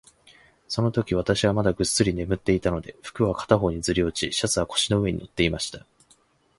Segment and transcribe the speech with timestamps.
[0.67, 5.85] そのとき、私はまだぐっすり眠っていたので、服は片方にずり落ち、シャツは腰の上に載っていました。